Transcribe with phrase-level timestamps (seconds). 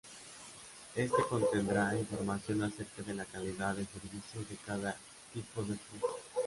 [0.95, 4.97] Éste contendrá información acerca de la calidad de servicio de cada
[5.31, 6.19] tipo de flujo.